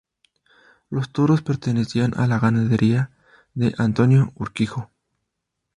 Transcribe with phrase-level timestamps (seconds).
[0.89, 3.11] Los toros pertenecían a la ganadería
[3.53, 4.89] de Antonio Urquijo.